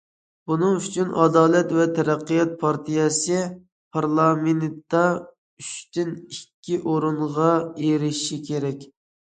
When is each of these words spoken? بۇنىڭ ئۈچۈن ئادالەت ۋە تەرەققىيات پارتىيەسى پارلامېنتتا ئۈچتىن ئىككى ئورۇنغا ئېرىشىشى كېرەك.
بۇنىڭ 0.51 0.77
ئۈچۈن 0.77 1.11
ئادالەت 1.25 1.73
ۋە 1.79 1.85
تەرەققىيات 1.97 2.55
پارتىيەسى 2.63 3.43
پارلامېنتتا 3.99 5.05
ئۈچتىن 5.27 6.11
ئىككى 6.17 6.83
ئورۇنغا 6.83 7.55
ئېرىشىشى 7.63 8.45
كېرەك. 8.53 8.93